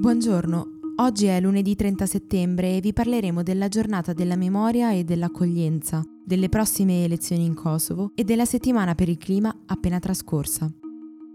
Buongiorno, 0.00 0.94
oggi 0.96 1.26
è 1.26 1.38
lunedì 1.42 1.76
30 1.76 2.06
settembre 2.06 2.74
e 2.74 2.80
vi 2.80 2.94
parleremo 2.94 3.42
della 3.42 3.68
giornata 3.68 4.14
della 4.14 4.34
memoria 4.34 4.92
e 4.92 5.04
dell'accoglienza, 5.04 6.02
delle 6.24 6.48
prossime 6.48 7.04
elezioni 7.04 7.44
in 7.44 7.52
Kosovo 7.52 8.12
e 8.14 8.24
della 8.24 8.46
settimana 8.46 8.94
per 8.94 9.10
il 9.10 9.18
clima 9.18 9.54
appena 9.66 9.98
trascorsa. 9.98 10.72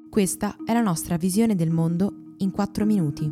Questa 0.10 0.56
è 0.65 0.74
la 0.74 0.81
nostra 0.81 1.15
visione 1.15 1.54
del 1.54 1.70
mondo 1.70 2.33
in 2.38 2.49
4 2.49 2.86
minuti. 2.86 3.26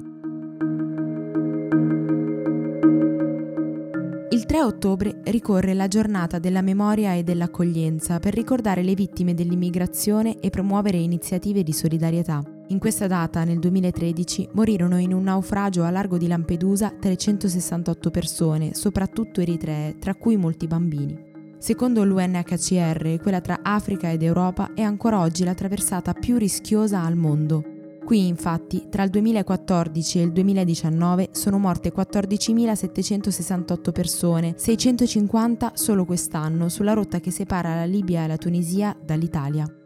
Il 4.29 4.45
3 4.45 4.61
ottobre 4.61 5.21
ricorre 5.23 5.73
la 5.73 5.87
giornata 5.87 6.37
della 6.37 6.61
memoria 6.61 7.15
e 7.15 7.23
dell'accoglienza 7.23 8.19
per 8.19 8.35
ricordare 8.35 8.83
le 8.83 8.93
vittime 8.93 9.33
dell'immigrazione 9.33 10.39
e 10.39 10.51
promuovere 10.51 10.97
iniziative 10.97 11.63
di 11.63 11.73
solidarietà. 11.73 12.52
In 12.67 12.79
questa 12.79 13.07
data, 13.07 13.43
nel 13.43 13.59
2013, 13.59 14.49
morirono 14.53 14.97
in 14.97 15.13
un 15.13 15.23
naufragio 15.23 15.83
a 15.83 15.89
largo 15.89 16.17
di 16.17 16.27
Lampedusa 16.27 16.93
368 16.97 18.09
persone, 18.09 18.73
soprattutto 18.73 19.41
eritree, 19.41 19.97
tra 19.99 20.15
cui 20.15 20.37
molti 20.37 20.65
bambini. 20.67 21.31
Secondo 21.57 22.03
l'UNHCR, 22.03 23.19
quella 23.21 23.41
tra 23.41 23.59
Africa 23.61 24.11
ed 24.11 24.23
Europa 24.23 24.71
è 24.73 24.81
ancora 24.81 25.19
oggi 25.19 25.43
la 25.43 25.53
traversata 25.53 26.13
più 26.13 26.37
rischiosa 26.37 27.01
al 27.03 27.15
mondo. 27.15 27.63
Qui 28.03 28.27
infatti 28.27 28.87
tra 28.89 29.03
il 29.03 29.09
2014 29.09 30.19
e 30.19 30.23
il 30.23 30.31
2019 30.33 31.29
sono 31.31 31.57
morte 31.59 31.93
14.768 31.93 33.91
persone, 33.93 34.55
650 34.57 35.71
solo 35.75 36.03
quest'anno 36.03 36.67
sulla 36.67 36.93
rotta 36.93 37.19
che 37.21 37.31
separa 37.31 37.75
la 37.75 37.85
Libia 37.85 38.25
e 38.25 38.27
la 38.27 38.37
Tunisia 38.37 38.93
dall'Italia. 39.01 39.82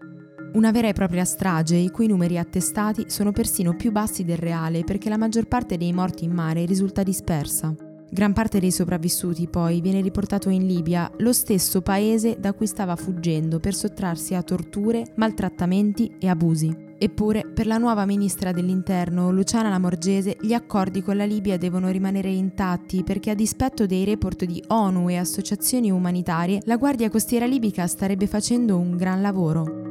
Una 0.58 0.72
vera 0.72 0.88
e 0.88 0.94
propria 0.94 1.24
strage 1.24 1.76
i 1.76 1.92
cui 1.92 2.08
numeri 2.08 2.40
attestati 2.40 3.12
sono 3.12 3.32
persino 3.32 3.76
più 3.76 3.92
bassi 3.92 4.24
del 4.24 4.38
reale 4.38 4.84
perché 4.84 5.08
la 5.08 5.16
maggior 5.16 5.46
parte 5.46 5.78
dei 5.78 5.94
morti 5.94 6.24
in 6.24 6.32
mare 6.32 6.66
risulta 6.66 7.04
dispersa. 7.04 7.76
Gran 8.10 8.34
parte 8.34 8.60
dei 8.60 8.72
sopravvissuti 8.72 9.48
poi 9.48 9.82
viene 9.82 10.02
riportato 10.02 10.50
in 10.50 10.66
Libia, 10.66 11.12
lo 11.18 11.32
stesso 11.32 11.84
paese 11.84 12.38
da 12.40 12.54
cui 12.54 12.66
stava 12.66 12.96
fuggendo 12.96 13.60
per 13.60 13.76
sottrarsi 13.76 14.34
a 14.34 14.42
torture, 14.42 15.06
maltrattamenti 15.18 16.16
e 16.18 16.28
abusi. 16.28 16.76
Eppure, 16.98 17.46
per 17.46 17.68
la 17.68 17.78
nuova 17.78 18.08
ministra 18.08 18.52
dell'Interno, 18.52 19.30
Luciana 19.30 19.70
Lamorgese, 19.70 20.38
gli 20.42 20.54
accordi 20.54 21.04
con 21.04 21.18
la 21.18 21.26
Libia 21.26 21.60
devono 21.60 21.92
rimanere 21.92 22.30
intatti 22.30 23.04
perché 23.04 23.30
a 23.30 23.36
dispetto 23.36 23.86
dei 23.86 24.04
report 24.06 24.46
di 24.46 24.64
ONU 24.66 25.08
e 25.08 25.18
associazioni 25.18 25.92
umanitarie, 25.92 26.62
la 26.66 26.78
Guardia 26.78 27.12
Costiera 27.12 27.46
libica 27.46 27.86
starebbe 27.86 28.26
facendo 28.26 28.80
un 28.80 28.98
gran 28.98 29.22
lavoro. 29.22 29.87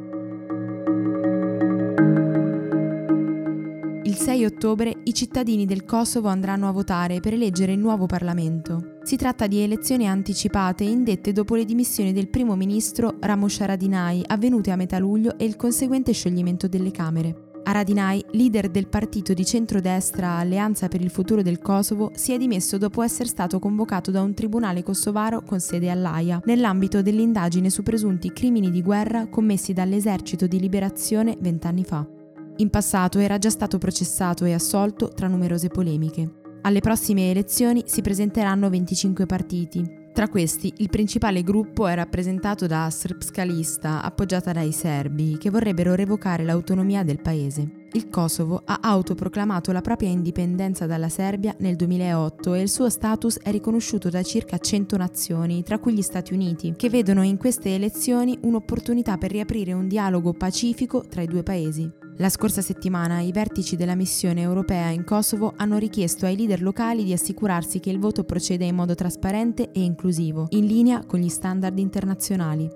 6 4.26 4.44
ottobre 4.44 4.92
i 5.04 5.14
cittadini 5.14 5.66
del 5.66 5.84
Kosovo 5.84 6.26
andranno 6.26 6.66
a 6.66 6.72
votare 6.72 7.20
per 7.20 7.34
eleggere 7.34 7.70
il 7.70 7.78
nuovo 7.78 8.06
Parlamento. 8.06 8.96
Si 9.04 9.14
tratta 9.14 9.46
di 9.46 9.60
elezioni 9.60 10.08
anticipate 10.08 10.82
indette 10.82 11.30
dopo 11.30 11.54
le 11.54 11.64
dimissioni 11.64 12.12
del 12.12 12.26
primo 12.26 12.56
ministro 12.56 13.18
Ramos 13.20 13.60
Haradinaj 13.60 14.22
avvenute 14.26 14.72
a 14.72 14.76
metà 14.76 14.98
luglio 14.98 15.38
e 15.38 15.44
il 15.44 15.54
conseguente 15.54 16.10
scioglimento 16.10 16.66
delle 16.66 16.90
Camere. 16.90 17.52
Haradinaj, 17.62 18.22
leader 18.32 18.68
del 18.68 18.88
partito 18.88 19.32
di 19.32 19.44
centrodestra 19.44 20.38
Alleanza 20.38 20.88
per 20.88 21.02
il 21.02 21.10
futuro 21.10 21.42
del 21.42 21.60
Kosovo, 21.60 22.10
si 22.16 22.32
è 22.32 22.36
dimesso 22.36 22.78
dopo 22.78 23.02
essere 23.02 23.28
stato 23.28 23.60
convocato 23.60 24.10
da 24.10 24.22
un 24.22 24.34
tribunale 24.34 24.82
kosovaro 24.82 25.42
con 25.42 25.60
sede 25.60 25.88
all'AIA 25.88 26.42
nell'ambito 26.46 27.00
dell'indagine 27.00 27.70
su 27.70 27.84
presunti 27.84 28.32
crimini 28.32 28.72
di 28.72 28.82
guerra 28.82 29.28
commessi 29.28 29.72
dall'esercito 29.72 30.48
di 30.48 30.58
liberazione 30.58 31.36
vent'anni 31.38 31.84
fa. 31.84 32.15
In 32.58 32.70
passato 32.70 33.18
era 33.18 33.36
già 33.36 33.50
stato 33.50 33.76
processato 33.76 34.46
e 34.46 34.54
assolto 34.54 35.08
tra 35.08 35.28
numerose 35.28 35.68
polemiche. 35.68 36.44
Alle 36.62 36.80
prossime 36.80 37.30
elezioni 37.30 37.82
si 37.84 38.00
presenteranno 38.00 38.70
25 38.70 39.26
partiti. 39.26 40.04
Tra 40.14 40.28
questi, 40.28 40.72
il 40.78 40.88
principale 40.88 41.42
gruppo 41.42 41.86
è 41.86 41.94
rappresentato 41.94 42.66
da 42.66 42.88
Srpska 42.90 43.42
Lista, 43.42 44.02
appoggiata 44.02 44.52
dai 44.52 44.72
serbi, 44.72 45.36
che 45.36 45.50
vorrebbero 45.50 45.94
revocare 45.94 46.44
l'autonomia 46.44 47.04
del 47.04 47.20
paese. 47.20 47.88
Il 47.92 48.08
Kosovo 48.08 48.62
ha 48.64 48.78
autoproclamato 48.80 49.72
la 49.72 49.82
propria 49.82 50.08
indipendenza 50.08 50.86
dalla 50.86 51.10
Serbia 51.10 51.54
nel 51.58 51.76
2008 51.76 52.54
e 52.54 52.62
il 52.62 52.70
suo 52.70 52.88
status 52.88 53.38
è 53.40 53.50
riconosciuto 53.50 54.08
da 54.08 54.22
circa 54.22 54.56
100 54.56 54.96
nazioni, 54.96 55.62
tra 55.62 55.78
cui 55.78 55.92
gli 55.92 56.02
Stati 56.02 56.32
Uniti, 56.32 56.72
che 56.74 56.88
vedono 56.88 57.22
in 57.22 57.36
queste 57.36 57.74
elezioni 57.74 58.38
un'opportunità 58.40 59.18
per 59.18 59.30
riaprire 59.30 59.74
un 59.74 59.86
dialogo 59.86 60.32
pacifico 60.32 61.04
tra 61.06 61.20
i 61.20 61.26
due 61.26 61.42
paesi. 61.42 62.04
La 62.18 62.30
scorsa 62.30 62.62
settimana 62.62 63.20
i 63.20 63.30
vertici 63.30 63.76
della 63.76 63.94
missione 63.94 64.40
europea 64.40 64.88
in 64.88 65.04
Kosovo 65.04 65.52
hanno 65.56 65.76
richiesto 65.76 66.24
ai 66.24 66.34
leader 66.34 66.62
locali 66.62 67.04
di 67.04 67.12
assicurarsi 67.12 67.78
che 67.78 67.90
il 67.90 67.98
voto 67.98 68.24
proceda 68.24 68.64
in 68.64 68.74
modo 68.74 68.94
trasparente 68.94 69.70
e 69.70 69.82
inclusivo, 69.82 70.46
in 70.50 70.64
linea 70.64 71.04
con 71.04 71.20
gli 71.20 71.28
standard 71.28 71.78
internazionali. 71.78 72.70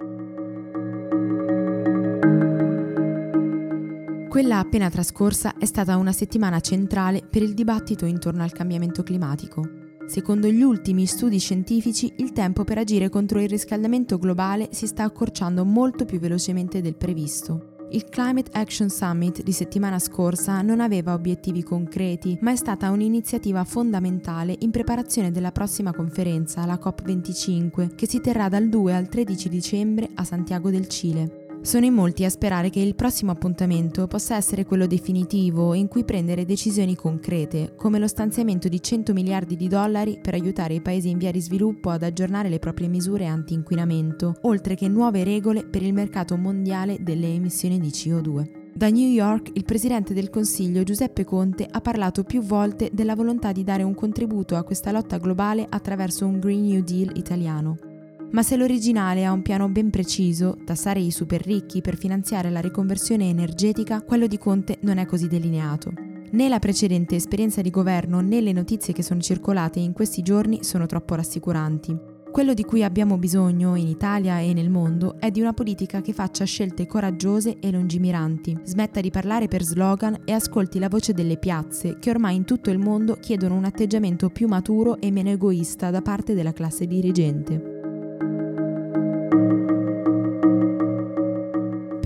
Quella 4.29 4.59
appena 4.59 4.91
trascorsa 4.91 5.55
è 5.56 5.65
stata 5.65 5.97
una 5.97 6.12
settimana 6.12 6.61
centrale 6.61 7.23
per 7.29 7.41
il 7.41 7.55
dibattito 7.55 8.05
intorno 8.05 8.43
al 8.43 8.53
cambiamento 8.53 9.03
climatico. 9.03 9.67
Secondo 10.06 10.49
gli 10.49 10.61
ultimi 10.61 11.06
studi 11.06 11.39
scientifici, 11.39 12.12
il 12.19 12.33
tempo 12.33 12.65
per 12.65 12.77
agire 12.77 13.09
contro 13.09 13.41
il 13.41 13.49
riscaldamento 13.49 14.19
globale 14.19 14.69
si 14.73 14.87
sta 14.87 15.05
accorciando 15.05 15.65
molto 15.65 16.05
più 16.05 16.19
velocemente 16.19 16.83
del 16.83 16.97
previsto. 16.97 17.80
Il 17.93 18.05
Climate 18.05 18.51
Action 18.53 18.89
Summit 18.89 19.43
di 19.43 19.51
settimana 19.51 19.99
scorsa 19.99 20.62
non 20.62 20.78
aveva 20.78 21.12
obiettivi 21.12 21.65
concreti, 21.65 22.39
ma 22.41 22.53
è 22.53 22.56
stata 22.56 22.89
un'iniziativa 22.91 23.65
fondamentale 23.65 24.55
in 24.61 24.71
preparazione 24.71 25.33
della 25.33 25.51
prossima 25.51 25.93
conferenza, 25.93 26.65
la 26.67 26.79
COP25, 26.81 27.97
che 27.97 28.06
si 28.06 28.21
terrà 28.21 28.49
dal 28.49 28.69
2 28.69 28.95
al 28.95 29.09
13 29.09 29.49
dicembre 29.49 30.09
a 30.15 30.23
Santiago 30.23 30.71
del 30.71 30.87
Cile. 30.87 31.40
Sono 31.62 31.84
in 31.84 31.93
molti 31.93 32.25
a 32.25 32.31
sperare 32.31 32.71
che 32.71 32.81
il 32.81 32.94
prossimo 32.94 33.32
appuntamento 33.32 34.06
possa 34.06 34.34
essere 34.34 34.65
quello 34.65 34.87
definitivo 34.87 35.75
in 35.75 35.88
cui 35.88 36.04
prendere 36.04 36.47
decisioni 36.47 36.97
concrete, 36.97 37.75
come 37.76 37.98
lo 37.98 38.06
stanziamento 38.06 38.66
di 38.66 38.82
100 38.82 39.12
miliardi 39.12 39.56
di 39.56 39.69
dollari 39.69 40.19
per 40.20 40.32
aiutare 40.32 40.75
i 40.75 40.81
paesi 40.81 41.10
in 41.10 41.19
via 41.19 41.31
di 41.31 41.41
sviluppo 41.41 41.91
ad 41.91 42.03
aggiornare 42.03 42.49
le 42.49 42.59
proprie 42.59 42.88
misure 42.88 43.26
anti-inquinamento, 43.26 44.37
oltre 44.43 44.75
che 44.75 44.88
nuove 44.88 45.22
regole 45.22 45.66
per 45.66 45.82
il 45.82 45.93
mercato 45.93 46.34
mondiale 46.37 46.97
delle 46.99 47.28
emissioni 47.28 47.78
di 47.78 47.88
CO2. 47.88 48.72
Da 48.72 48.88
New 48.88 49.09
York 49.09 49.50
il 49.53 49.65
presidente 49.65 50.15
del 50.15 50.31
Consiglio 50.31 50.82
Giuseppe 50.82 51.25
Conte 51.25 51.69
ha 51.70 51.81
parlato 51.82 52.25
più 52.25 52.41
volte 52.41 52.88
della 52.91 53.15
volontà 53.15 53.53
di 53.53 53.65
dare 53.65 53.82
un 53.82 53.94
contributo 53.94 54.56
a 54.56 54.62
questa 54.62 54.93
lotta 54.93 55.19
globale 55.19 55.66
attraverso 55.69 56.25
un 56.25 56.38
Green 56.38 56.62
New 56.62 56.82
Deal 56.82 57.12
italiano. 57.16 57.90
Ma 58.33 58.45
se 58.45 58.57
l'originale 58.57 59.25
ha 59.25 59.33
un 59.33 59.43
piano 59.43 59.69
ben 59.69 59.91
preciso, 59.91 60.57
tassare 60.65 61.01
i 61.01 61.11
super 61.11 61.43
ricchi 61.43 61.81
per 61.81 61.97
finanziare 61.97 62.49
la 62.49 62.61
riconversione 62.61 63.29
energetica, 63.29 64.03
quello 64.03 64.29
di 64.29 64.39
Conte 64.39 64.79
non 64.83 64.99
è 64.99 65.07
così 65.07 65.27
delineato. 65.27 65.93
Né 66.33 66.49
la 66.49 66.61
precedente 66.61 67.17
esperienza 67.17 67.61
di 67.61 67.71
governo 67.71 68.21
né 68.21 68.41
le 68.41 68.53
notizie 68.53 68.95
che 68.95 69.03
sono 69.03 69.21
circolate 69.21 69.81
in 69.81 69.93
questi 69.93 70.23
giorni 70.23 70.63
sono 70.63 70.87
troppo 70.87 71.17
rassicuranti. 71.17 72.19
Quello 72.31 72.55
di 72.55 72.63
cui 72.63 72.85
abbiamo 72.85 73.19
bisogno 73.19 73.75
in 73.75 73.89
Italia 73.89 74.39
e 74.39 74.53
nel 74.53 74.71
mondo 74.71 75.17
è 75.19 75.33
di 75.33 75.41
una 75.41 75.53
politica 75.53 76.01
che 76.01 76.12
faccia 76.12 76.45
scelte 76.45 76.87
coraggiose 76.87 77.59
e 77.59 77.73
lungimiranti, 77.73 78.57
smetta 78.62 79.01
di 79.01 79.11
parlare 79.11 79.49
per 79.49 79.65
slogan 79.65 80.21
e 80.25 80.31
ascolti 80.31 80.79
la 80.79 80.89
voce 80.89 81.12
delle 81.12 81.39
piazze 81.39 81.99
che 81.99 82.11
ormai 82.11 82.37
in 82.37 82.45
tutto 82.45 82.71
il 82.71 82.79
mondo 82.79 83.17
chiedono 83.17 83.57
un 83.57 83.65
atteggiamento 83.65 84.31
più 84.31 84.47
maturo 84.47 85.01
e 85.01 85.11
meno 85.11 85.31
egoista 85.31 85.91
da 85.91 86.01
parte 86.01 86.35
della 86.35 86.53
classe 86.53 86.87
dirigente. 86.87 87.69